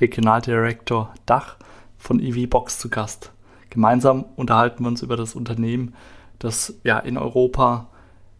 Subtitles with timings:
[0.00, 1.56] Regionaldirektor Dach
[1.96, 3.32] von EVBox zu Gast.
[3.70, 5.94] Gemeinsam unterhalten wir uns über das Unternehmen,
[6.38, 7.88] das ja in Europa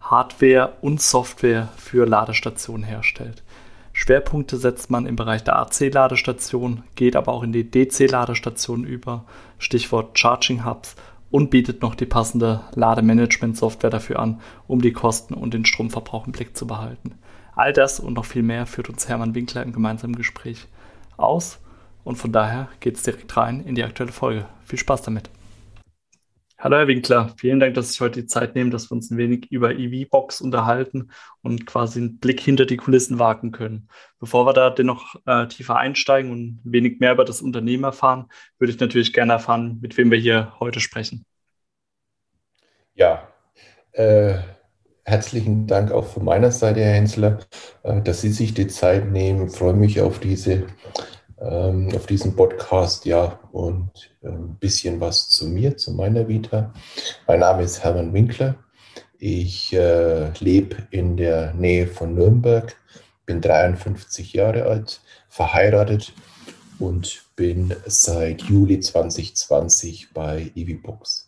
[0.01, 3.43] Hardware und Software für Ladestationen herstellt.
[3.93, 9.25] Schwerpunkte setzt man im Bereich der AC-Ladestation, geht aber auch in die DC-Ladestation über,
[9.59, 10.97] Stichwort Charging Hubs
[11.30, 16.33] und bietet noch die passende Lademanagement-Software dafür an, um die Kosten und den Stromverbrauch im
[16.33, 17.19] Blick zu behalten.
[17.55, 20.69] All das und noch viel mehr führt uns Hermann Winkler im gemeinsamen Gespräch
[21.16, 21.61] aus.
[22.05, 24.47] Und von daher geht es direkt rein in die aktuelle Folge.
[24.65, 25.30] Viel Spaß damit.
[26.59, 29.18] Hallo Herr Winkler, vielen Dank, dass Sie heute die Zeit nehmen, dass wir uns ein
[29.18, 31.10] wenig über EV-Box unterhalten
[31.43, 33.88] und quasi einen Blick hinter die Kulissen wagen können.
[34.18, 38.29] Bevor wir da dennoch äh, tiefer einsteigen und ein wenig mehr über das Unternehmen erfahren,
[38.59, 41.26] würde ich natürlich gerne erfahren, mit wem wir hier heute sprechen.
[42.95, 43.29] Ja,
[43.93, 44.38] äh,
[45.07, 47.38] herzlichen Dank auch von meiner Seite, Herr Hensler,
[47.85, 49.46] äh, dass Sie sich die Zeit nehmen.
[49.46, 50.65] Ich freue mich auf diese
[51.38, 53.90] ähm, auf diesem Podcast, ja, und
[54.23, 56.73] ein ähm, bisschen was zu mir, zu meiner Vita.
[57.26, 58.57] Mein Name ist Hermann Winkler.
[59.18, 62.74] Ich äh, lebe in der Nähe von Nürnberg,
[63.26, 66.12] bin 53 Jahre alt, verheiratet
[66.78, 71.26] und bin seit Juli 2020 bei EVBox.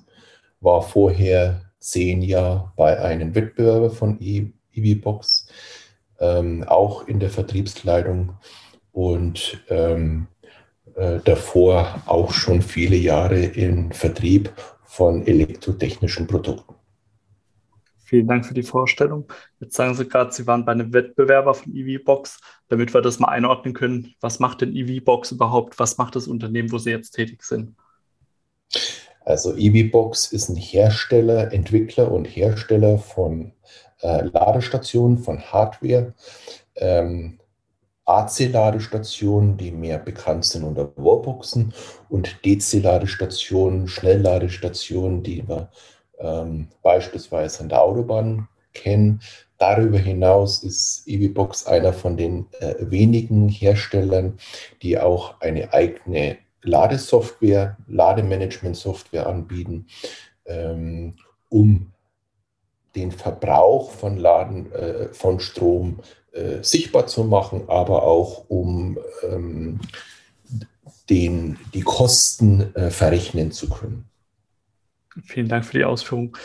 [0.60, 5.48] War vorher Jahre bei einem Wettbewerber von EVBox,
[6.20, 8.34] ähm, auch in der Vertriebsleitung
[8.92, 10.26] und ähm,
[10.94, 14.52] äh, davor auch schon viele Jahre im Vertrieb
[14.84, 16.74] von elektrotechnischen Produkten.
[18.08, 19.30] Vielen Dank für die Vorstellung.
[19.60, 23.28] Jetzt sagen Sie gerade, Sie waren bei einem Wettbewerber von EVBox, damit wir das mal
[23.28, 24.14] einordnen können.
[24.20, 25.78] Was macht denn EVBox überhaupt?
[25.78, 27.76] Was macht das Unternehmen, wo Sie jetzt tätig sind?
[29.28, 33.53] Also EVBox ist ein Hersteller, Entwickler und Hersteller von
[34.00, 36.15] äh, Ladestationen, von Hardware.
[36.77, 37.39] Ähm,
[38.06, 41.75] AC-Ladestationen, die mehr bekannt sind unter Wallboxen
[42.09, 45.69] und DC-Ladestationen, Schnellladestationen, die wir
[46.21, 49.21] ähm, beispielsweise an der Autobahn kennen.
[49.59, 54.39] Darüber hinaus ist EVBox einer von den äh, wenigen Herstellern,
[54.81, 59.86] die auch eine eigene Ladesoftware, Lademanagement-Software anbieten,
[60.44, 61.14] ähm,
[61.48, 61.92] um
[62.94, 66.00] den Verbrauch von Laden äh, von Strom
[66.32, 69.80] äh, sichtbar zu machen, aber auch um ähm,
[71.10, 74.08] den, die Kosten äh, verrechnen zu können.
[75.24, 76.36] Vielen Dank für die Ausführung.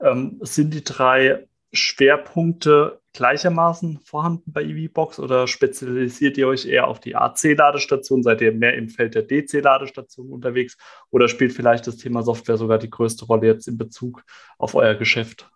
[0.00, 7.00] Ähm, sind die drei Schwerpunkte gleichermaßen vorhanden bei EVBox oder spezialisiert ihr euch eher auf
[7.00, 8.22] die AC-Ladestation?
[8.22, 10.76] Seid ihr mehr im Feld der DC-Ladestation unterwegs
[11.10, 14.24] oder spielt vielleicht das Thema Software sogar die größte Rolle jetzt in Bezug
[14.58, 15.50] auf euer Geschäft?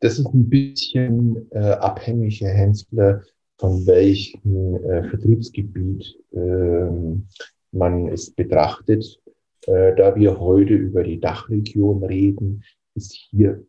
[0.00, 3.22] Das ist ein bisschen äh, abhängig, Herr Hensler,
[3.58, 6.88] von welchem äh, Vertriebsgebiet äh,
[7.72, 9.20] man es betrachtet.
[9.66, 12.64] Äh, da wir heute über die Dachregion reden,
[12.94, 13.62] ist hier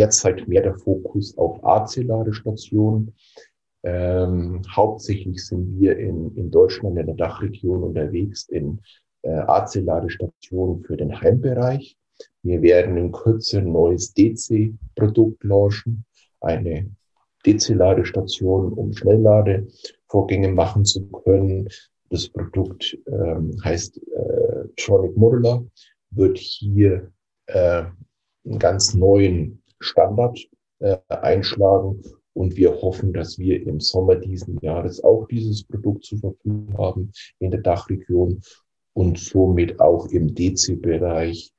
[0.00, 3.14] derzeit mehr der Fokus auf AC-Ladestationen.
[3.82, 8.80] Ähm, hauptsächlich sind wir in, in Deutschland in der Dachregion unterwegs in
[9.22, 11.96] äh, AC-Ladestationen für den Heimbereich.
[12.42, 16.04] Wir werden in Kürze ein neues DC-Produkt launchen,
[16.40, 16.90] eine
[17.46, 21.68] DC-Ladestation, um Schnellladevorgänge machen zu können.
[22.08, 25.62] Das Produkt ähm, heißt äh, Tronic Modular,
[26.10, 27.10] wird hier
[27.46, 27.84] äh,
[28.44, 30.38] einen ganz neuen Standard
[30.80, 32.02] äh, einschlagen
[32.34, 37.12] und wir hoffen, dass wir im Sommer diesen Jahres auch dieses Produkt zur Verfügung haben
[37.38, 38.40] in der Dachregion
[38.92, 41.52] und somit auch im DC-Bereich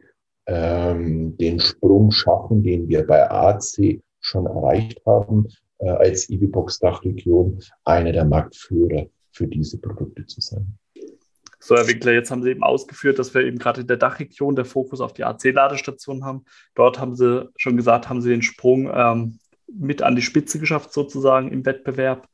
[0.47, 5.47] ähm, den Sprung schaffen, den wir bei AC schon erreicht haben,
[5.79, 10.77] äh, als EVBox Dachregion einer der Marktführer für diese Produkte zu sein.
[11.63, 14.55] So, Herr Winkler, jetzt haben Sie eben ausgeführt, dass wir eben gerade in der Dachregion
[14.55, 16.43] der Fokus auf die AC-Ladestation haben.
[16.73, 19.39] Dort haben Sie schon gesagt, haben Sie den Sprung ähm,
[19.71, 22.27] mit an die Spitze geschafft, sozusagen im Wettbewerb.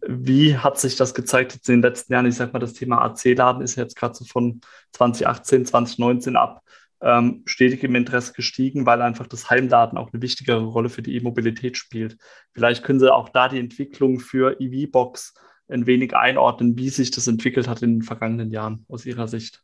[0.00, 2.26] Wie hat sich das gezeigt jetzt in den letzten Jahren?
[2.26, 4.60] Ich sage mal, das Thema AC-Laden ist jetzt gerade so von
[4.92, 6.62] 2018, 2019 ab
[7.02, 11.16] ähm, stetig im Interesse gestiegen, weil einfach das Heimladen auch eine wichtigere Rolle für die
[11.16, 12.16] E-Mobilität spielt.
[12.52, 15.34] Vielleicht können Sie auch da die Entwicklung für EV-Box
[15.70, 19.62] ein wenig einordnen, wie sich das entwickelt hat in den vergangenen Jahren aus Ihrer Sicht?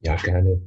[0.00, 0.60] Ja, gerne.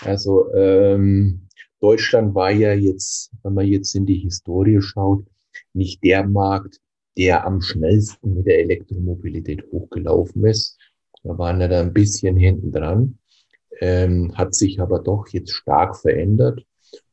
[0.00, 1.48] Also ähm,
[1.80, 5.26] Deutschland war ja jetzt, wenn man jetzt in die Historie schaut,
[5.72, 6.80] nicht der Markt,
[7.16, 10.78] der am schnellsten mit der Elektromobilität hochgelaufen ist.
[11.22, 13.18] Da waren wir da ein bisschen hinten dran,
[13.80, 16.64] ähm, hat sich aber doch jetzt stark verändert.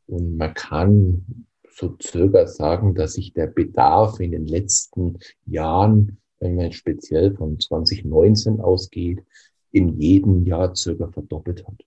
[0.08, 6.56] Und man kann so circa sagen, dass sich der Bedarf in den letzten Jahren, wenn
[6.56, 9.24] man speziell von 2019 ausgeht,
[9.72, 11.86] in jedem Jahr circa verdoppelt hat.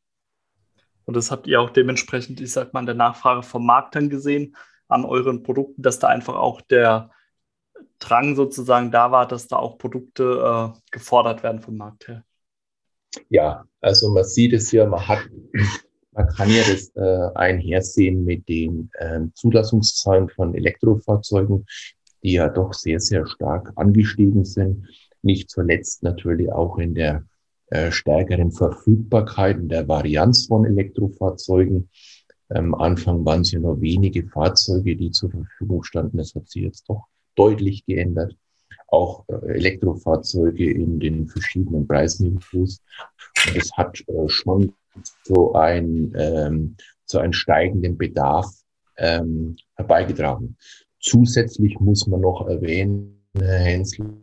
[1.04, 4.08] Und das habt ihr auch dementsprechend, ich sag mal, in der Nachfrage vom Markt dann
[4.08, 4.56] gesehen
[4.88, 7.10] an euren Produkten, dass da einfach auch der
[7.98, 12.24] Drang sozusagen da war, dass da auch Produkte äh, gefordert werden vom Markt her.
[13.28, 15.28] Ja, also man sieht es ja, man hat,
[16.12, 21.66] man kann ja das äh, einhersehen mit den äh, Zulassungszahlen von Elektrofahrzeugen,
[22.22, 24.86] die ja doch sehr, sehr stark angestiegen sind.
[25.22, 27.24] Nicht zuletzt natürlich auch in der
[27.72, 31.88] äh, stärkeren Verfügbarkeit und der Varianz von Elektrofahrzeugen.
[32.48, 36.18] Am Anfang waren es ja nur wenige Fahrzeuge, die zur Verfügung standen.
[36.18, 38.36] Das hat sich jetzt doch deutlich geändert.
[38.88, 42.82] Auch äh, Elektrofahrzeuge in den verschiedenen Preisniveaus.
[43.54, 44.74] Das hat äh, schon
[45.24, 46.76] so ein, ähm,
[47.06, 48.50] so einen steigenden Bedarf
[48.98, 50.56] ähm, herbeigetragen.
[51.02, 54.22] Zusätzlich muss man noch erwähnen, Herr Hensel,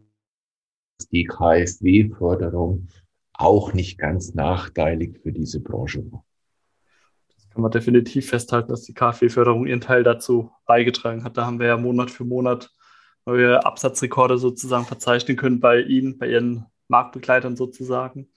[1.12, 2.88] die KfW-Förderung
[3.34, 6.26] auch nicht ganz nachteilig für diese Branche war.
[7.36, 11.36] Das kann man definitiv festhalten, dass die KfW-Förderung ihren Teil dazu beigetragen hat.
[11.36, 12.72] Da haben wir ja Monat für Monat
[13.26, 18.30] neue Absatzrekorde sozusagen verzeichnen können bei Ihnen, bei Ihren Marktbegleitern sozusagen.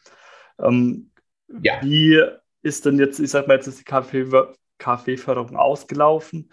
[0.58, 1.12] Ähm,
[1.62, 1.74] ja.
[1.82, 2.20] Wie
[2.62, 6.50] ist denn jetzt, ich sag mal, jetzt ist die KfW-Förderung ausgelaufen.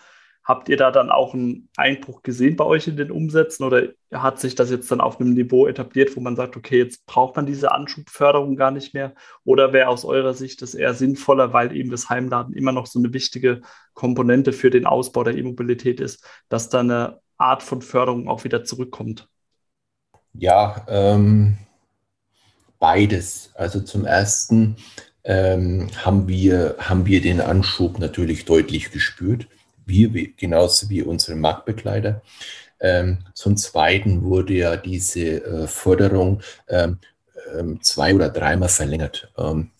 [0.49, 4.39] Habt ihr da dann auch einen Einbruch gesehen bei euch in den Umsätzen oder hat
[4.39, 7.45] sich das jetzt dann auf einem Niveau etabliert, wo man sagt, okay, jetzt braucht man
[7.45, 9.13] diese Anschubförderung gar nicht mehr?
[9.43, 12.97] Oder wäre aus eurer Sicht das eher sinnvoller, weil eben das Heimladen immer noch so
[12.97, 13.61] eine wichtige
[13.93, 18.63] Komponente für den Ausbau der E-Mobilität ist, dass da eine Art von Förderung auch wieder
[18.63, 19.29] zurückkommt?
[20.33, 21.59] Ja, ähm,
[22.79, 23.51] beides.
[23.53, 24.77] Also zum ersten
[25.23, 29.47] ähm, haben, wir, haben wir den Anschub natürlich deutlich gespürt
[29.89, 32.21] wir, genauso wie unsere Marktbegleiter.
[32.79, 36.99] Ähm, zum Zweiten wurde ja diese äh, Förderung ähm,
[37.57, 39.31] ähm, zwei oder dreimal verlängert.
[39.37, 39.71] Ähm,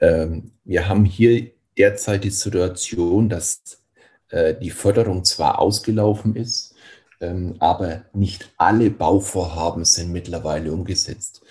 [0.00, 3.82] ähm, wir haben hier derzeit die Situation, dass
[4.30, 6.74] äh, die Förderung zwar ausgelaufen ist,
[7.20, 11.42] ähm, aber nicht alle Bauvorhaben sind mittlerweile umgesetzt.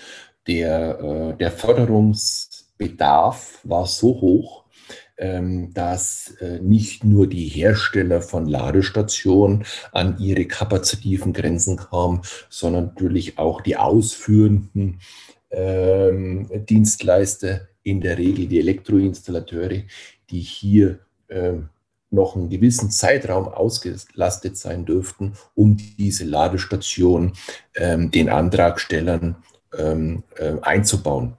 [0.47, 4.58] Der, äh, der Förderungsbedarf war so hoch,
[5.73, 13.37] dass äh, nicht nur die Hersteller von Ladestationen an ihre kapazitiven Grenzen kamen, sondern natürlich
[13.37, 14.99] auch die ausführenden
[15.51, 19.83] ähm, Dienstleister, in der Regel die Elektroinstallateure,
[20.29, 20.99] die hier
[21.29, 21.69] ähm,
[22.11, 27.33] noch einen gewissen Zeitraum ausgelastet sein dürften, um diese Ladestation
[27.75, 29.35] ähm, den Antragstellern
[29.77, 31.37] ähm, äh, einzubauen.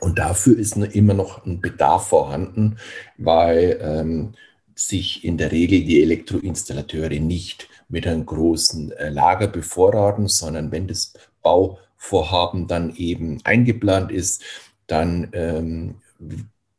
[0.00, 2.78] Und dafür ist immer noch ein Bedarf vorhanden,
[3.16, 4.34] weil ähm,
[4.74, 10.86] sich in der Regel die Elektroinstallateure nicht mit einem großen äh, Lager bevorraten, sondern wenn
[10.86, 14.44] das Bauvorhaben dann eben eingeplant ist,
[14.86, 15.96] dann ähm,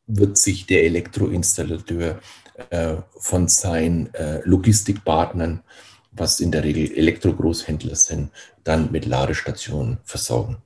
[0.06, 2.20] wird sich der Elektroinstallateur
[2.70, 5.62] äh, von seinen äh, Logistikpartnern,
[6.12, 8.30] was in der Regel Elektrogroßhändler sind,
[8.64, 10.56] dann mit Ladestationen versorgen.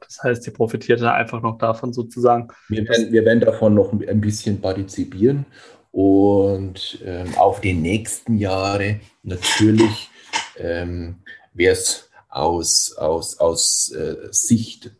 [0.00, 2.48] Das heißt, ihr profitiert da einfach noch davon sozusagen.
[2.68, 5.46] Wir werden, wir werden davon noch ein bisschen partizipieren
[5.92, 10.10] und ähm, auf die nächsten Jahre natürlich
[10.56, 11.16] ähm,
[11.52, 14.92] wäre es aus, aus, aus äh, Sicht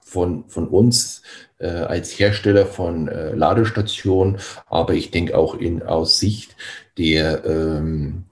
[0.00, 1.22] von, von uns
[1.58, 6.54] äh, als Hersteller von äh, Ladestationen, aber ich denke auch in, aus Sicht
[6.98, 8.24] der ähm,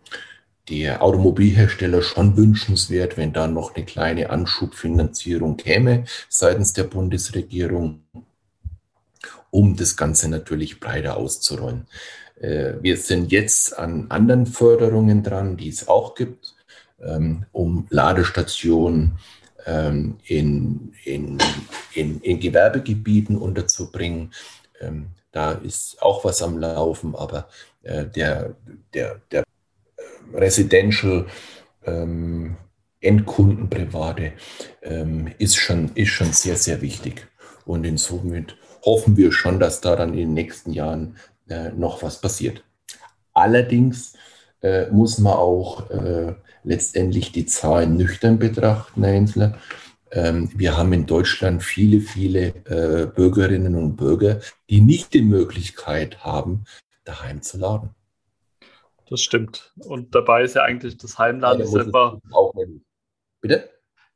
[0.71, 8.05] der Automobilhersteller schon wünschenswert, wenn da noch eine kleine Anschubfinanzierung käme seitens der Bundesregierung,
[9.51, 11.87] um das Ganze natürlich breiter auszurollen.
[12.41, 16.55] Äh, wir sind jetzt an anderen Förderungen dran, die es auch gibt,
[17.03, 19.19] ähm, um Ladestationen
[19.67, 21.39] ähm, in, in,
[21.95, 24.33] in, in Gewerbegebieten unterzubringen.
[24.81, 27.49] Ähm, da ist auch was am Laufen, aber
[27.83, 28.55] äh, der,
[28.95, 29.45] der, der
[30.33, 31.27] Residential,
[31.85, 32.57] ähm,
[33.01, 33.69] Endkunden,
[34.83, 37.27] ähm, ist, schon, ist schon sehr, sehr wichtig.
[37.65, 38.47] Und insofern
[38.85, 41.17] hoffen wir schon, dass da dann in den nächsten Jahren
[41.49, 42.63] äh, noch was passiert.
[43.33, 44.15] Allerdings
[44.63, 46.35] äh, muss man auch äh,
[46.65, 49.59] letztendlich die Zahlen nüchtern betrachten, Herr Hensler.
[50.13, 56.25] Ähm, wir haben in Deutschland viele, viele äh, Bürgerinnen und Bürger, die nicht die Möglichkeit
[56.25, 56.65] haben,
[57.05, 57.91] daheim zu laden.
[59.11, 59.73] Das stimmt.
[59.77, 62.21] Und dabei ist ja eigentlich das Heimladen ja, selber.
[62.31, 62.55] Auch.
[63.41, 63.69] Bitte?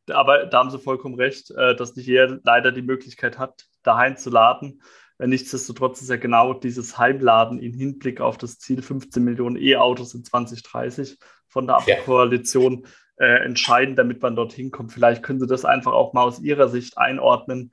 [0.08, 4.16] Aber da haben Sie vollkommen recht, äh, dass nicht jeder leider die Möglichkeit hat, daheim
[4.16, 4.82] zu laden.
[5.18, 10.14] Äh, nichtsdestotrotz ist ja genau dieses Heimladen im Hinblick auf das Ziel 15 Millionen E-Autos
[10.14, 12.86] in 2030 von der Koalition
[13.18, 13.26] ja.
[13.26, 14.92] äh, entscheidend, damit man dorthin kommt.
[14.92, 17.72] Vielleicht können Sie das einfach auch mal aus Ihrer Sicht einordnen,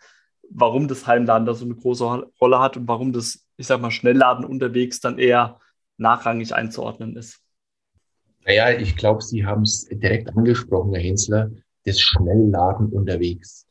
[0.50, 2.04] warum das Heimladen da so eine große
[2.40, 5.60] Rolle hat und warum das, ich sag mal, Schnellladen unterwegs dann eher
[6.02, 7.42] nachrangig einzuordnen ist.
[8.46, 11.52] Naja, ich glaube, Sie haben es direkt angesprochen, Herr Hensler,
[11.86, 13.68] das Schnellladen unterwegs.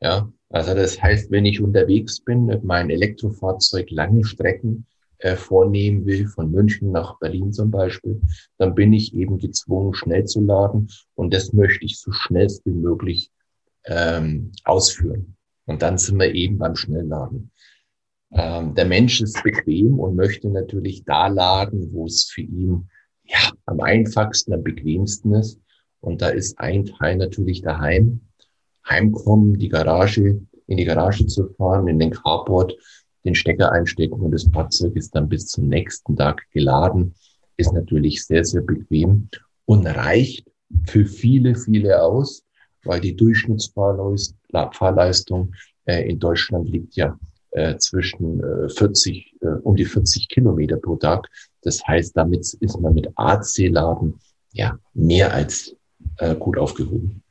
[0.00, 4.86] Ja, also das heißt, wenn ich unterwegs bin meinem Elektrofahrzeug lange Strecken
[5.18, 8.20] äh, vornehmen will, von München nach Berlin zum Beispiel,
[8.56, 12.72] dann bin ich eben gezwungen, schnell zu laden und das möchte ich so schnellst wie
[12.72, 13.30] möglich
[13.84, 15.36] ähm, ausführen.
[15.66, 17.50] Und dann sind wir eben beim Schnellladen.
[18.32, 22.88] Ähm, der Mensch ist bequem und möchte natürlich da laden, wo es für ihn
[23.24, 25.60] ja, am einfachsten, am bequemsten ist.
[26.00, 28.20] Und da ist ein Teil natürlich daheim.
[28.88, 32.76] Heimkommen, die Garage, in die Garage zu fahren, in den Carport,
[33.24, 37.14] den Stecker einstecken und das Fahrzeug ist dann bis zum nächsten Tag geladen.
[37.56, 39.28] Ist natürlich sehr, sehr bequem
[39.64, 40.48] und reicht
[40.86, 42.44] für viele, viele aus,
[42.84, 45.52] weil die Durchschnittsfahrleistung
[45.84, 47.18] äh, in Deutschland liegt ja
[47.50, 51.28] äh, zwischen äh, 40, äh, um die 40 Kilometer pro Tag.
[51.62, 54.20] Das heißt, damit ist man mit AC-Laden
[54.52, 55.76] ja mehr als
[56.18, 57.22] äh, gut aufgehoben.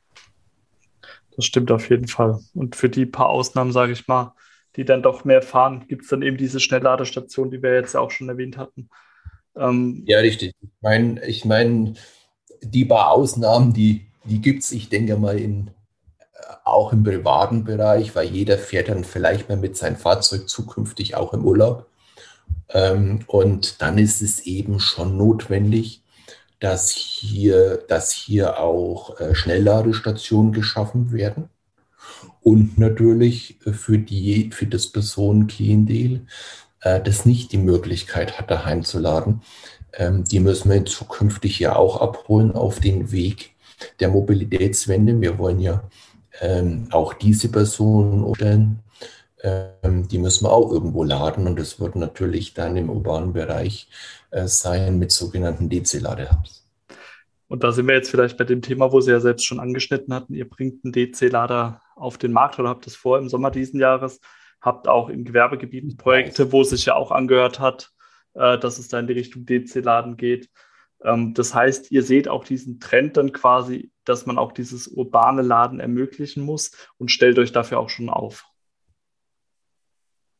[1.36, 2.40] Das stimmt auf jeden Fall.
[2.54, 4.34] Und für die paar Ausnahmen, sage ich mal,
[4.76, 8.10] die dann doch mehr fahren, gibt es dann eben diese Schnellladestation, die wir jetzt auch
[8.10, 8.88] schon erwähnt hatten.
[9.56, 10.54] Ähm, ja, richtig.
[10.60, 11.96] Ich meine, ich mein,
[12.62, 15.70] die paar Ausnahmen, die, die gibt es, ich denke mal, in,
[16.64, 21.32] auch im privaten Bereich, weil jeder fährt dann vielleicht mal mit seinem Fahrzeug zukünftig auch
[21.32, 21.86] im Urlaub.
[22.70, 26.02] Ähm, und dann ist es eben schon notwendig,
[26.60, 31.48] dass hier, dass hier auch äh, Schnellladestationen geschaffen werden.
[32.42, 36.26] Und natürlich für, die, für das Personenklientel,
[36.80, 39.42] äh, das nicht die Möglichkeit hat, daheim zu laden,
[39.92, 43.54] ähm, die müssen wir zukünftig ja auch abholen auf den Weg
[44.00, 45.20] der Mobilitätswende.
[45.20, 45.84] Wir wollen ja
[46.40, 48.80] ähm, auch diese Personen umstellen.
[49.42, 53.88] Ähm, die müssen wir auch irgendwo laden und das wird natürlich dann im urbanen Bereich
[54.30, 56.66] äh, sein mit sogenannten DC-Ladehubs.
[57.46, 60.12] Und da sind wir jetzt vielleicht bei dem Thema, wo Sie ja selbst schon angeschnitten
[60.12, 60.34] hatten.
[60.34, 64.20] Ihr bringt einen DC-Lader auf den Markt oder habt das vor im Sommer diesen Jahres.
[64.60, 67.90] Habt auch in Gewerbegebieten Projekte, wo sich ja auch angehört hat,
[68.34, 70.50] äh, dass es da in die Richtung DC-Laden geht.
[71.04, 75.42] Ähm, das heißt, ihr seht auch diesen Trend dann quasi, dass man auch dieses urbane
[75.42, 78.46] Laden ermöglichen muss und stellt euch dafür auch schon auf.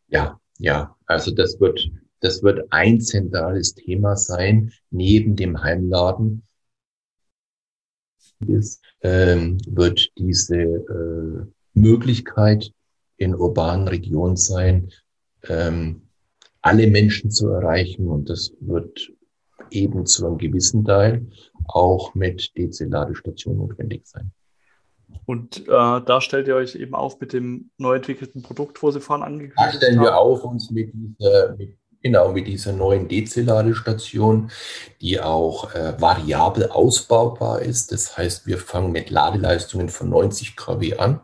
[0.08, 6.42] Ja, ja, also das wird das wird ein zentrales Thema sein, neben dem Heimladen.
[8.46, 12.72] Ist, ähm, wird diese äh, Möglichkeit
[13.16, 14.92] in urbanen Regionen sein,
[15.48, 16.02] ähm,
[16.60, 18.08] alle Menschen zu erreichen.
[18.08, 19.12] Und das wird
[19.70, 21.26] eben zu einem gewissen Teil
[21.66, 24.32] auch mit DC-Ladestationen notwendig sein.
[25.26, 29.00] Und äh, da stellt ihr euch eben auf mit dem neu entwickelten Produkt, wo Sie
[29.00, 29.72] vorhin angekündigt haben.
[29.72, 34.52] Da stellen wir auf uns mit dieser, mit Genau, mit dieser neuen DC-Ladestation,
[35.00, 37.90] die auch äh, variabel ausbaubar ist.
[37.90, 41.20] Das heißt, wir fangen mit Ladeleistungen von 90 kW an,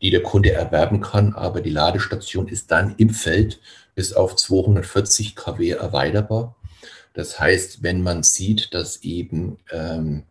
[0.00, 3.60] die der Kunde erwerben kann, aber die Ladestation ist dann im Feld
[3.94, 6.56] bis auf 240 kW erweiterbar.
[7.14, 10.24] Das heißt, wenn man sieht, dass eben ähm,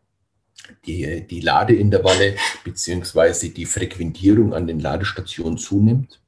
[0.85, 6.19] die, die Ladeintervalle beziehungsweise die Frequentierung an den Ladestationen zunimmt,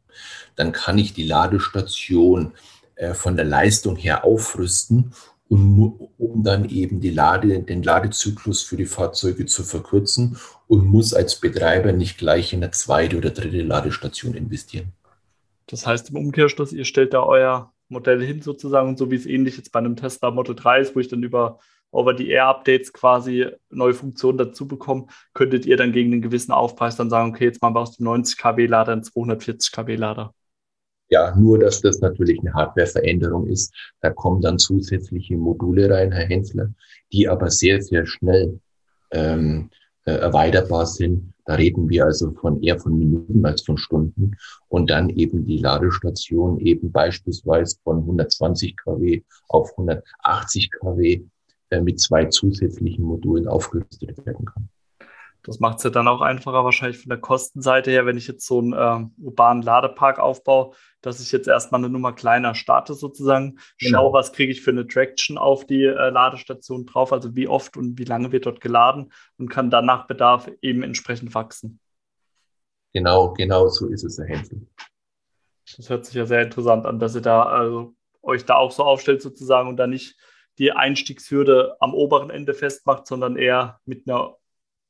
[0.55, 2.53] dann kann ich die Ladestation
[2.95, 5.13] äh, von der Leistung her aufrüsten,
[5.47, 11.13] um, um dann eben die Lade, den Ladezyklus für die Fahrzeuge zu verkürzen und muss
[11.13, 14.93] als Betreiber nicht gleich in eine zweite oder dritte Ladestation investieren.
[15.67, 19.57] Das heißt im Umkehrschluss, ihr stellt da euer Modell hin sozusagen, so wie es ähnlich
[19.57, 21.59] jetzt bei einem Tesla Model 3 ist, wo ich dann über
[21.91, 26.95] over die Air-Updates quasi neue Funktionen dazu bekomme, könntet ihr dann gegen einen gewissen Aufpreis
[26.95, 30.33] dann sagen, okay, jetzt machen wir aus dem 90 kW Lader einen 240 kW Lader.
[31.09, 33.75] Ja, nur dass das natürlich eine Hardwareveränderung ist.
[33.99, 36.69] Da kommen dann zusätzliche Module rein, Herr Hensler,
[37.11, 38.61] die aber sehr, sehr schnell
[39.11, 39.69] ähm,
[40.05, 41.33] äh, erweiterbar sind.
[41.51, 44.37] Da reden wir also von eher von Minuten als von Stunden.
[44.69, 51.25] Und dann eben die Ladestation eben beispielsweise von 120 kW auf 180 kW
[51.69, 54.69] äh, mit zwei zusätzlichen Modulen aufgerüstet werden kann.
[55.43, 58.45] Das macht es ja dann auch einfacher, wahrscheinlich von der Kostenseite her, wenn ich jetzt
[58.45, 63.57] so einen äh, urbanen Ladepark aufbaue, dass ich jetzt erstmal eine Nummer kleiner starte sozusagen,
[63.79, 63.99] genau.
[63.99, 67.75] schaue, was kriege ich für eine Traction auf die äh, Ladestation drauf, also wie oft
[67.75, 71.79] und wie lange wird dort geladen und kann dann nach Bedarf eben entsprechend wachsen.
[72.93, 74.67] Genau, genau so ist es, Herr Hänsel.
[75.77, 78.83] Das hört sich ja sehr interessant an, dass ihr da also euch da auch so
[78.83, 80.17] aufstellt sozusagen und da nicht
[80.57, 84.35] die Einstiegshürde am oberen Ende festmacht, sondern eher mit einer,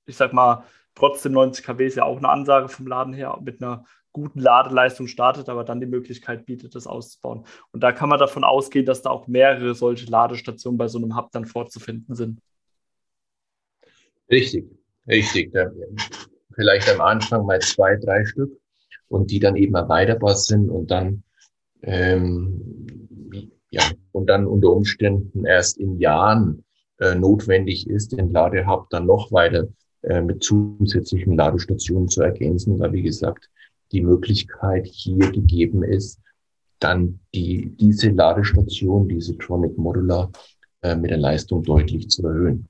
[0.06, 0.64] ich sag mal,
[0.96, 5.08] trotzdem 90 kW ist ja auch eine Ansage vom Laden her, mit einer guten Ladeleistung
[5.08, 7.46] startet, aber dann die Möglichkeit bietet, das auszubauen.
[7.72, 11.16] Und da kann man davon ausgehen, dass da auch mehrere solche Ladestationen bei so einem
[11.16, 12.42] Hub dann vorzufinden sind.
[14.30, 14.66] Richtig,
[15.08, 15.54] richtig.
[16.54, 18.60] Vielleicht am Anfang mal zwei, drei Stück
[19.08, 21.24] und die dann eben erweiterbar sind und dann
[21.84, 23.08] ähm,
[23.70, 26.64] ja, und dann unter Umständen erst in Jahren
[27.00, 29.68] äh, notwendig ist, den Ladehub dann noch weiter
[30.04, 33.50] äh, mit zusätzlichen Ladestationen zu ergänzen, weil wie gesagt,
[33.92, 36.20] die Möglichkeit hier gegeben ist,
[36.80, 40.32] dann die, diese Ladestation, diese Tronic Modular,
[40.82, 42.68] äh, mit der Leistung deutlich zu erhöhen.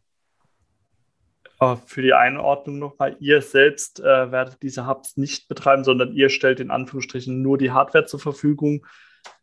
[1.85, 6.59] Für die Einordnung nochmal, ihr selbst äh, werdet diese Hubs nicht betreiben, sondern ihr stellt
[6.59, 8.83] in Anführungsstrichen nur die Hardware zur Verfügung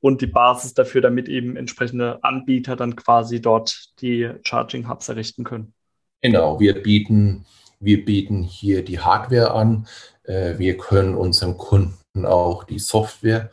[0.00, 5.44] und die Basis dafür, damit eben entsprechende Anbieter dann quasi dort die Charging Hubs errichten
[5.44, 5.74] können.
[6.20, 7.46] Genau, wir bieten,
[7.80, 9.86] wir bieten hier die Hardware an.
[10.24, 13.50] Äh, wir können unseren Kunden auch die Software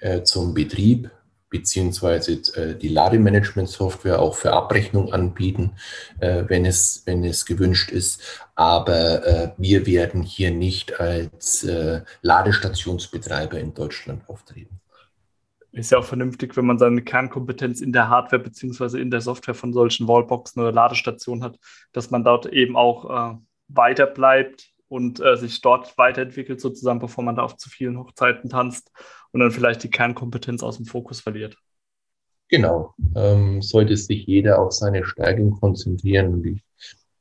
[0.00, 1.10] äh, zum Betrieb
[1.50, 5.72] beziehungsweise äh, die Lademanagement-Software auch für Abrechnung anbieten,
[6.18, 8.20] wenn, es, wenn es gewünscht ist.
[8.54, 11.66] Aber wir werden hier nicht als
[12.20, 14.78] Ladestationsbetreiber in Deutschland auftreten
[15.72, 19.54] ist ja auch vernünftig, wenn man seine Kernkompetenz in der Hardware beziehungsweise in der Software
[19.54, 21.58] von solchen Wallboxen oder Ladestationen hat,
[21.92, 27.36] dass man dort eben auch weiter bleibt und äh, sich dort weiterentwickelt, sozusagen, bevor man
[27.36, 28.90] da auf zu vielen Hochzeiten tanzt
[29.32, 31.56] und dann vielleicht die Kernkompetenz aus dem Fokus verliert.
[32.48, 32.94] Genau.
[33.14, 36.64] Ähm, sollte sich jeder auf seine Stärken konzentrieren und ich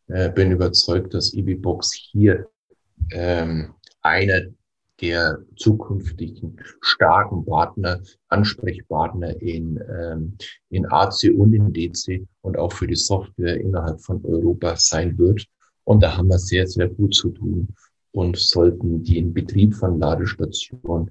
[0.08, 2.48] äh, bin überzeugt, dass EBBox hier
[3.12, 4.42] ähm, einer
[5.02, 10.38] der zukünftigen starken Partner, Ansprechpartner in, ähm,
[10.70, 15.46] in AC und in DC und auch für die Software innerhalb von Europa sein wird.
[15.88, 17.70] Und da haben wir sehr, sehr gut zu tun
[18.12, 21.10] und sollten den Betrieb von Ladestationen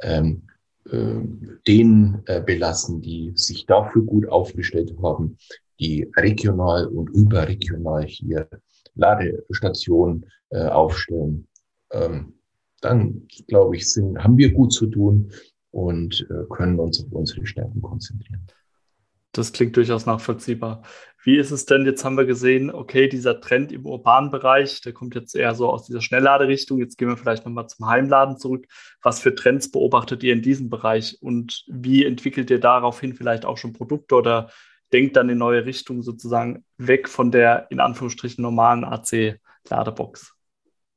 [0.00, 0.42] ähm,
[0.90, 1.20] äh,
[1.68, 5.38] denen äh, belassen, die sich dafür gut aufgestellt haben,
[5.78, 8.48] die regional und überregional hier
[8.96, 11.46] Ladestationen äh, aufstellen.
[11.92, 12.32] Ähm,
[12.80, 15.30] dann glaube ich, sind, haben wir gut zu tun
[15.70, 18.44] und äh, können uns auf unsere Stärken konzentrieren.
[19.36, 20.82] Das klingt durchaus nachvollziehbar.
[21.22, 21.84] Wie ist es denn?
[21.84, 25.68] Jetzt haben wir gesehen, okay, dieser Trend im urbanen Bereich, der kommt jetzt eher so
[25.68, 26.78] aus dieser Schnellladerichtung.
[26.78, 28.66] Jetzt gehen wir vielleicht nochmal zum Heimladen zurück.
[29.02, 33.58] Was für Trends beobachtet ihr in diesem Bereich und wie entwickelt ihr daraufhin vielleicht auch
[33.58, 34.50] schon Produkte oder
[34.92, 40.32] denkt dann in neue Richtungen sozusagen weg von der in Anführungsstrichen normalen AC-Ladebox?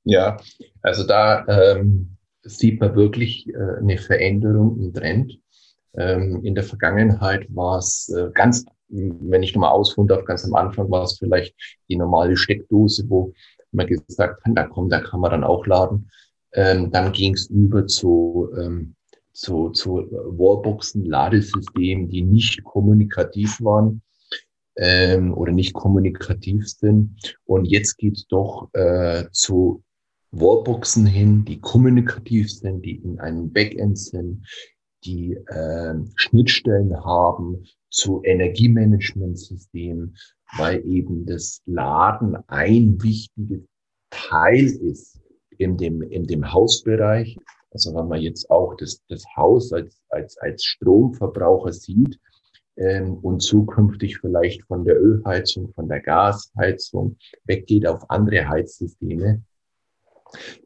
[0.04, 0.38] Ja,
[0.82, 5.40] also da ähm, sieht man wirklich äh, eine Veränderung im Trend.
[5.96, 10.56] Ähm, in der Vergangenheit war es äh, ganz, wenn ich nochmal ausholen darf, ganz am
[10.56, 11.56] Anfang war es vielleicht
[11.90, 13.34] die normale Steckdose, wo
[13.72, 16.10] man gesagt hat, da komm, da kann man dann auch laden.
[16.54, 18.96] Ähm, dann ging es über zu, ähm,
[19.34, 24.02] zu, zu Wallboxen, Ladesystemen, die nicht kommunikativ waren
[24.76, 27.38] ähm, oder nicht kommunikativ sind.
[27.46, 29.84] Und jetzt geht es doch äh, zu
[30.32, 34.46] Wallboxen hin, die kommunikativ sind, die in einem Backend sind,
[35.04, 40.16] die äh, Schnittstellen haben zu Energiemanagementsystemen,
[40.58, 43.60] weil eben das Laden ein wichtiger
[44.10, 45.20] Teil ist
[45.58, 47.38] in dem, in dem Hausbereich.
[47.72, 52.20] Also wenn man jetzt auch das, das Haus als, als, als Stromverbraucher sieht
[52.78, 59.44] ähm, und zukünftig vielleicht von der Ölheizung, von der Gasheizung weggeht auf andere Heizsysteme,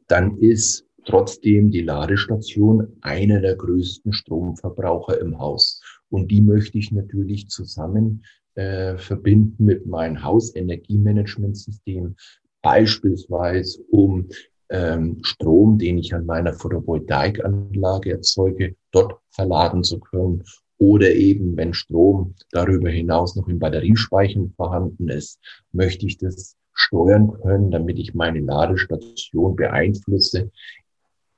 [0.08, 5.82] dann ist trotzdem die Ladestation einer der größten Stromverbraucher im Haus.
[6.10, 8.24] Und die möchte ich natürlich zusammen
[8.56, 12.16] äh, verbinden mit meinem Hausenergiemanagementsystem,
[12.62, 14.30] beispielsweise um
[14.70, 20.44] ähm, Strom, den ich an meiner Photovoltaikanlage erzeuge, dort verladen zu können.
[20.78, 25.40] Oder eben, wenn Strom darüber hinaus noch in Batteriespeichern vorhanden ist,
[25.72, 30.52] möchte ich das steuern können, damit ich meine Ladestation beeinflusse,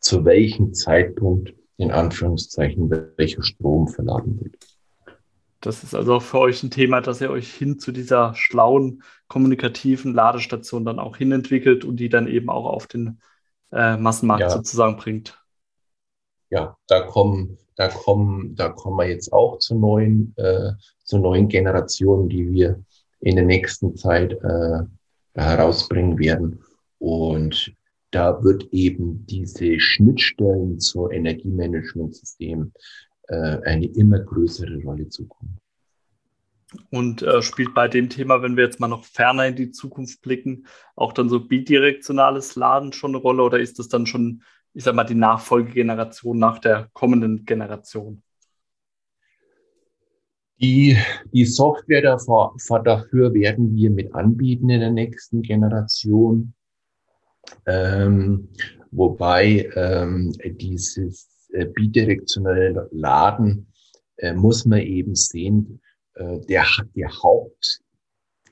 [0.05, 4.55] zu welchem Zeitpunkt in Anführungszeichen welcher Strom verladen wird.
[5.61, 9.01] Das ist also auch für euch ein Thema, dass ihr euch hin zu dieser schlauen,
[9.27, 13.19] kommunikativen Ladestation dann auch hinentwickelt und die dann eben auch auf den
[13.71, 14.49] äh, Massenmarkt ja.
[14.51, 15.43] sozusagen bringt.
[16.51, 21.47] Ja, da kommen, da kommen, da kommen wir jetzt auch zu neuen, äh, zu neuen
[21.47, 22.79] Generationen, die wir
[23.21, 24.81] in der nächsten Zeit äh,
[25.33, 26.63] herausbringen werden.
[26.99, 27.75] Und
[28.15, 32.71] da wird eben diese Schnittstellen zur Energiemanagementsystem
[33.27, 35.59] äh, eine immer größere Rolle zukommen.
[36.91, 40.21] Und äh, spielt bei dem Thema, wenn wir jetzt mal noch ferner in die Zukunft
[40.21, 44.85] blicken, auch dann so bidirektionales Laden schon eine Rolle oder ist das dann schon, ich
[44.85, 48.23] sag mal, die Nachfolgegeneration nach der kommenden Generation?
[50.61, 50.97] Die,
[51.33, 56.53] die Software davor, dafür werden wir mit anbieten in der nächsten Generation.
[57.65, 58.49] Ähm,
[58.91, 63.67] wobei ähm, dieses äh, bidirektionelle Laden
[64.17, 65.81] äh, muss man eben sehen,
[66.15, 67.81] äh, der hat die Haupt,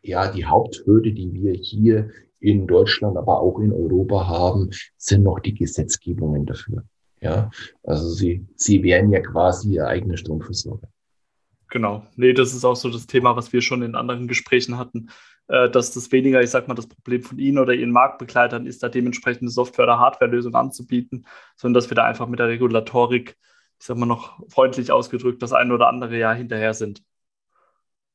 [0.01, 5.39] ja, die Haupthürde, die wir hier in Deutschland, aber auch in Europa haben, sind noch
[5.39, 6.83] die Gesetzgebungen dafür.
[7.21, 7.49] Ja,
[7.83, 10.89] also sie, sie wären ja quasi ihr eigener Stromversorger.
[11.73, 12.05] Genau.
[12.15, 15.09] Nee, das ist auch so das Thema, was wir schon in anderen Gesprächen hatten,
[15.47, 18.83] äh, dass das weniger, ich sag mal, das Problem von Ihnen oder Ihren Marktbegleitern ist,
[18.83, 23.37] da dementsprechende Software- oder Hardwarelösung anzubieten, sondern dass wir da einfach mit der Regulatorik,
[23.79, 27.01] ich sag mal noch freundlich ausgedrückt, das ein oder andere Jahr hinterher sind.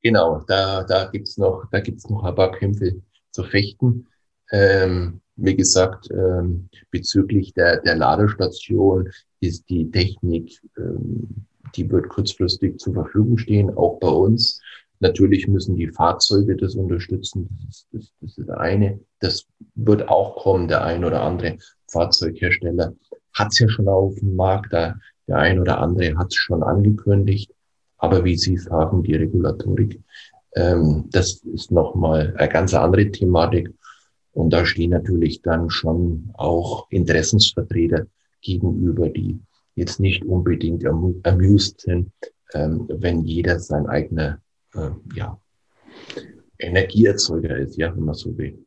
[0.04, 4.06] Genau, da, da gibt's noch, noch ein paar Kämpfe zu fechten.
[4.52, 12.78] Ähm, wie gesagt, ähm, bezüglich der, der Ladestation ist die Technik ähm, die wird kurzfristig
[12.78, 14.60] zur Verfügung stehen, auch bei uns.
[15.00, 17.48] Natürlich müssen die Fahrzeuge das unterstützen.
[17.66, 19.00] Das ist, das, das ist eine.
[19.20, 20.68] Das wird auch kommen.
[20.68, 22.94] Der ein oder andere Fahrzeughersteller
[23.32, 24.72] hat es ja schon auf dem Markt.
[24.72, 27.52] Der, der ein oder andere hat es schon angekündigt.
[27.98, 30.00] Aber wie Sie sagen, die Regulatorik,
[30.54, 33.72] ähm, das ist nochmal eine ganz andere Thematik.
[34.32, 38.06] Und da stehen natürlich dann schon auch Interessensvertreter
[38.40, 39.40] gegenüber, die
[39.78, 42.12] jetzt nicht unbedingt amused sind,
[42.52, 44.40] ähm, wenn jeder sein eigener
[44.74, 45.40] äh, ja,
[46.58, 48.64] Energieerzeuger ist, ja, wenn man so will.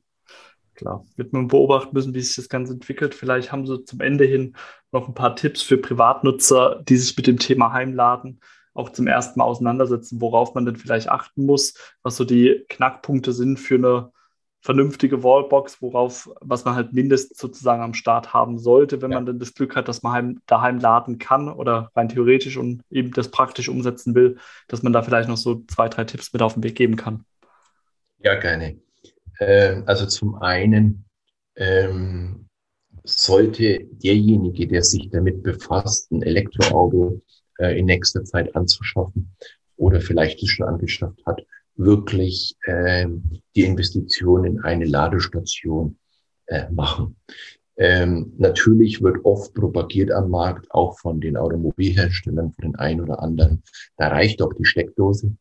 [0.73, 3.13] Klar, wird man beobachten müssen, wie sich das Ganze entwickelt.
[3.13, 4.55] Vielleicht haben Sie zum Ende hin
[4.91, 8.39] noch ein paar Tipps für Privatnutzer, die sich mit dem Thema Heimladen
[8.73, 13.33] auch zum ersten Mal auseinandersetzen, worauf man denn vielleicht achten muss, was so die Knackpunkte
[13.33, 14.11] sind für eine
[14.61, 19.17] vernünftige Wallbox, worauf, was man halt mindestens sozusagen am Start haben sollte, wenn ja.
[19.17, 22.83] man dann das Glück hat, dass man heim, daheim laden kann oder rein theoretisch und
[22.91, 26.41] eben das praktisch umsetzen will, dass man da vielleicht noch so zwei, drei Tipps mit
[26.41, 27.25] auf den Weg geben kann.
[28.19, 28.79] Ja, gerne.
[29.39, 31.05] Ähm, also zum einen
[31.55, 32.47] ähm,
[33.03, 37.21] sollte derjenige, der sich damit befasst, ein Elektroauto
[37.57, 39.35] äh, in nächster Zeit anzuschaffen
[39.75, 41.41] oder vielleicht es schon angeschafft hat,
[41.83, 43.07] wirklich äh,
[43.55, 45.97] die Investition in eine Ladestation
[46.47, 47.15] äh, machen.
[47.77, 53.21] Ähm, natürlich wird oft propagiert am Markt, auch von den Automobilherstellern, von den einen oder
[53.21, 53.63] anderen,
[53.97, 55.35] da reicht doch die Steckdose.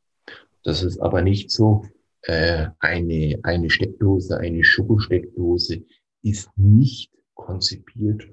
[0.62, 1.84] Das ist aber nicht so.
[2.22, 5.82] Äh, eine, eine Steckdose, eine Schokosteckdose
[6.22, 8.28] ist nicht konzipiert,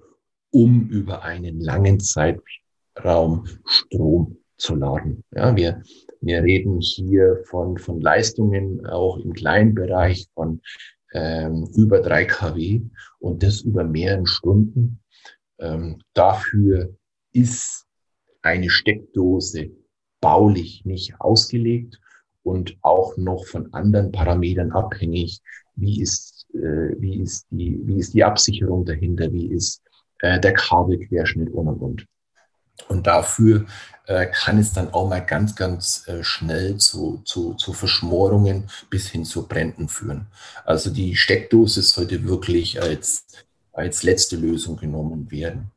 [0.52, 5.24] um über einen langen Zeitraum Strom zu laden.
[5.32, 5.82] Ja, wir
[6.22, 10.62] wir reden hier von, von Leistungen auch im kleinen Bereich von
[11.13, 12.82] ähm, über drei kW
[13.20, 15.00] und das über mehreren Stunden.
[15.60, 16.96] Ähm, dafür
[17.32, 17.86] ist
[18.41, 19.72] eine Steckdose
[20.22, 22.00] baulich nicht ausgelegt
[22.43, 25.41] und auch noch von anderen Parametern abhängig.
[25.76, 29.32] Wie ist, äh, wie ist, die, wie ist die Absicherung dahinter?
[29.32, 29.82] Wie ist
[30.20, 32.08] äh, der Kabelquerschnitt und und und.
[32.88, 33.66] Und dafür
[34.08, 39.10] äh, kann es dann auch mal ganz, ganz äh, schnell zu, zu, zu Verschmorungen bis
[39.10, 40.28] hin zu Bränden führen.
[40.66, 43.26] Also die Steckdose sollte wirklich als,
[43.74, 45.72] als letzte Lösung genommen werden.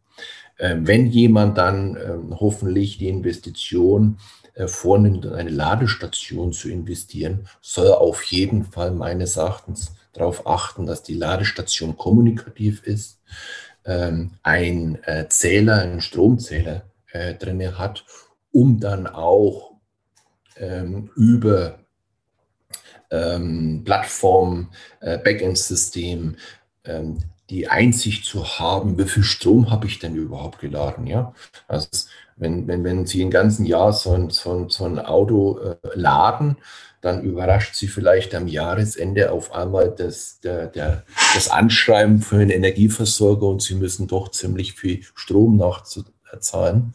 [0.59, 4.19] Ähm, wenn jemand dann ähm, hoffentlich die Investition
[4.55, 10.47] äh, vornimmt, in eine Ladestation zu investieren, soll er auf jeden Fall meines Erachtens darauf
[10.47, 13.21] achten, dass die Ladestation kommunikativ ist,
[13.85, 18.05] ähm, ein äh, Zähler, ein Stromzähler äh, drin hat,
[18.53, 19.73] um dann auch
[20.57, 21.79] ähm, über
[23.11, 24.71] ähm, Plattform,
[25.01, 26.37] äh, Backend-System
[26.85, 27.19] ähm,
[27.51, 31.07] die Einsicht zu haben, wie viel Strom habe ich denn überhaupt geladen.
[31.07, 31.35] Ja?
[31.67, 31.89] Also
[32.37, 35.77] wenn, wenn, wenn Sie ein ganzen Jahr so ein, so ein, so ein Auto äh,
[35.95, 36.57] laden,
[37.01, 41.03] dann überrascht Sie vielleicht am Jahresende auf einmal das, der, der,
[41.35, 45.85] das Anschreiben für den Energieversorger und Sie müssen doch ziemlich viel Strom nach,
[46.39, 46.95] zahlen.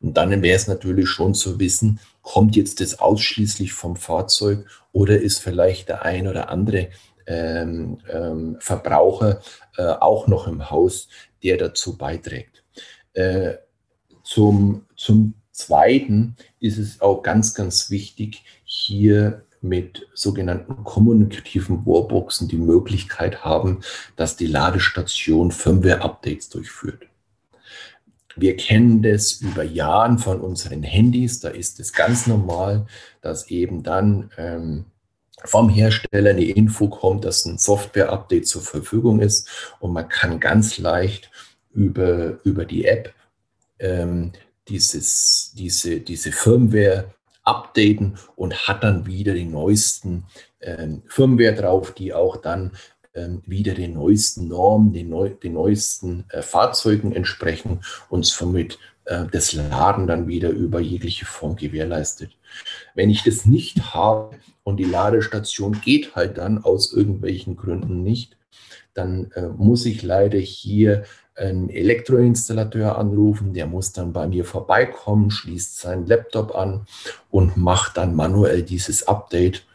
[0.00, 5.20] Und dann wäre es natürlich schon zu wissen, kommt jetzt das ausschließlich vom Fahrzeug oder
[5.20, 6.88] ist vielleicht der ein oder andere
[7.26, 9.40] ähm, ähm, Verbraucher
[9.76, 11.08] äh, auch noch im Haus,
[11.42, 12.62] der dazu beiträgt.
[13.12, 13.54] Äh,
[14.22, 22.58] zum, zum Zweiten ist es auch ganz, ganz wichtig, hier mit sogenannten kommunikativen Warboxen die
[22.58, 23.80] Möglichkeit haben,
[24.16, 27.06] dass die Ladestation Firmware-Updates durchführt.
[28.36, 31.40] Wir kennen das über Jahren von unseren Handys.
[31.40, 32.86] Da ist es ganz normal,
[33.22, 34.84] dass eben dann ähm,
[35.44, 39.48] vom Hersteller eine Info kommt, dass ein Software-Update zur Verfügung ist
[39.80, 41.30] und man kann ganz leicht
[41.72, 43.14] über, über die App
[43.78, 44.32] ähm,
[44.68, 50.24] dieses, diese, diese Firmware updaten und hat dann wieder die neuesten
[50.60, 52.72] ähm, Firmware drauf, die auch dann
[53.46, 59.52] wieder den neuesten Normen, den, neu, den neuesten äh, Fahrzeugen entsprechen und somit äh, das
[59.52, 62.30] Laden dann wieder über jegliche Form gewährleistet.
[62.94, 68.36] Wenn ich das nicht habe und die Ladestation geht halt dann aus irgendwelchen Gründen nicht,
[68.94, 71.04] dann äh, muss ich leider hier
[71.36, 76.86] einen Elektroinstallateur anrufen, der muss dann bei mir vorbeikommen, schließt seinen Laptop an
[77.30, 79.66] und macht dann manuell dieses Update.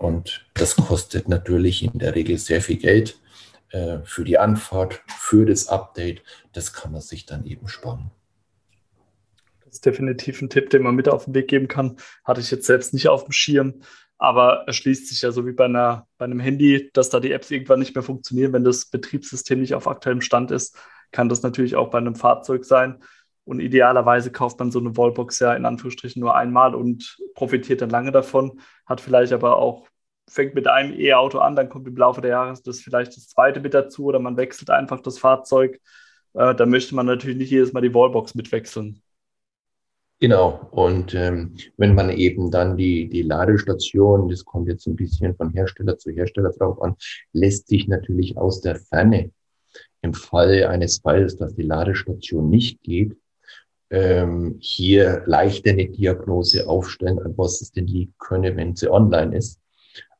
[0.00, 3.18] Und das kostet natürlich in der Regel sehr viel Geld
[3.70, 6.22] äh, für die Anfahrt, für das Update.
[6.52, 8.10] Das kann man sich dann eben sparen.
[9.64, 11.96] Das ist definitiv ein Tipp, den man mit auf den Weg geben kann.
[12.24, 13.82] Hatte ich jetzt selbst nicht auf dem Schirm.
[14.16, 17.32] Aber es schließt sich ja so wie bei, einer, bei einem Handy, dass da die
[17.32, 20.76] Apps irgendwann nicht mehr funktionieren, wenn das Betriebssystem nicht auf aktuellem Stand ist
[21.12, 23.02] kann das natürlich auch bei einem Fahrzeug sein.
[23.44, 27.90] Und idealerweise kauft man so eine Wallbox ja in Anführungsstrichen nur einmal und profitiert dann
[27.90, 29.88] lange davon, hat vielleicht aber auch,
[30.30, 33.60] fängt mit einem E-Auto an, dann kommt im Laufe der Jahre das vielleicht das zweite
[33.60, 35.80] mit dazu oder man wechselt einfach das Fahrzeug.
[36.34, 39.02] Äh, da möchte man natürlich nicht jedes Mal die Wallbox mitwechseln.
[40.20, 45.34] Genau, und ähm, wenn man eben dann die, die Ladestation, das kommt jetzt ein bisschen
[45.34, 46.94] von Hersteller zu Hersteller drauf an,
[47.32, 49.32] lässt sich natürlich aus der Ferne
[50.02, 53.16] im Fall eines Falles, dass die Ladestation nicht geht,
[53.88, 59.36] ähm, hier leichter eine Diagnose aufstellen, an was es denn liegen könne, wenn sie online
[59.36, 59.58] ist,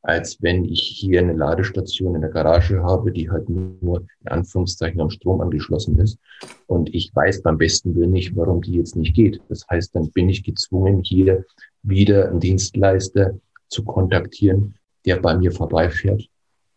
[0.02, 5.00] als wenn ich hier eine Ladestation in der Garage habe, die halt nur in Anführungszeichen
[5.00, 6.18] am Strom angeschlossen ist.
[6.66, 9.40] Und ich weiß beim besten Willen nicht, warum die jetzt nicht geht.
[9.48, 11.44] Das heißt, dann bin ich gezwungen, hier
[11.82, 16.28] wieder einen Dienstleister zu kontaktieren, der bei mir vorbeifährt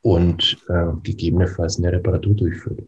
[0.02, 2.84] und äh, gegebenenfalls eine Reparatur durchführt.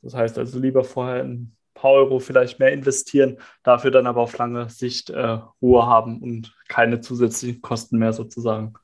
[0.00, 4.36] Das heißt also lieber vorher ein paar Euro vielleicht mehr investieren, dafür dann aber auf
[4.36, 8.74] lange Sicht äh, Ruhe haben und keine zusätzlichen Kosten mehr sozusagen.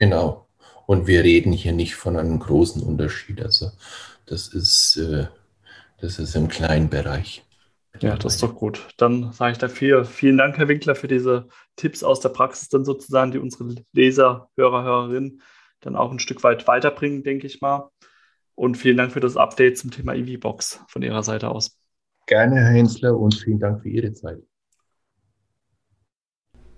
[0.00, 0.46] Genau.
[0.86, 3.40] Und wir reden hier nicht von einem großen Unterschied.
[3.40, 3.70] Also
[4.26, 5.26] das ist, äh,
[6.00, 7.44] das ist im kleinen Bereich.
[8.00, 8.88] Ja, das ist doch gut.
[8.96, 12.84] Dann sage ich dafür vielen Dank, Herr Winkler, für diese Tipps aus der Praxis dann
[12.84, 15.42] sozusagen, die unsere Leser, Hörer, Hörerinnen
[15.80, 17.90] dann auch ein Stück weit weiterbringen, denke ich mal.
[18.54, 21.78] Und vielen Dank für das Update zum Thema EV-Box von Ihrer Seite aus.
[22.26, 24.40] Gerne, Herr Hensler, und vielen Dank für Ihre Zeit.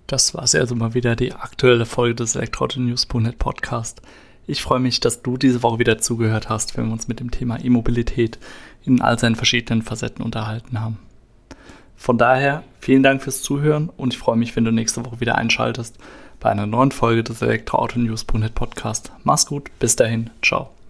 [0.06, 4.02] Das war es also mal wieder die aktuelle Folge des Elektroauto-News.net Podcast.
[4.46, 7.30] Ich freue mich, dass du diese Woche wieder zugehört hast, wenn wir uns mit dem
[7.30, 8.38] Thema E-Mobilität
[8.84, 10.98] in all seinen verschiedenen Facetten unterhalten haben.
[11.96, 15.36] Von daher vielen Dank fürs Zuhören und ich freue mich, wenn du nächste Woche wieder
[15.36, 15.96] einschaltest
[16.40, 19.12] bei einer neuen Folge des Elektroauto-News.net Podcast.
[19.22, 20.81] Mach's gut, bis dahin, ciao.